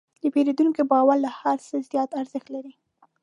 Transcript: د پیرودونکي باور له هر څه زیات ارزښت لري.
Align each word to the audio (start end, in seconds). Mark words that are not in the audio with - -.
د 0.21 0.23
پیرودونکي 0.33 0.83
باور 0.91 1.17
له 1.25 1.29
هر 1.39 1.57
څه 1.67 1.75
زیات 1.91 2.09
ارزښت 2.21 2.47
لري. 2.55 2.73